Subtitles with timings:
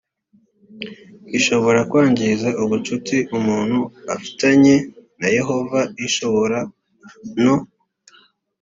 [1.37, 3.79] ishobora kwangiza ubucuti umuntu
[4.15, 4.75] afitanye
[5.19, 6.59] na yehova ishobora
[7.43, 7.55] no